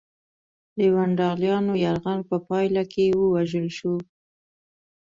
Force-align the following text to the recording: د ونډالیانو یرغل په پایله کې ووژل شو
د 0.77 0.79
ونډالیانو 0.95 1.73
یرغل 1.85 2.19
په 2.29 2.37
پایله 2.47 2.83
کې 2.93 3.05
ووژل 3.19 3.67
شو 3.77 3.93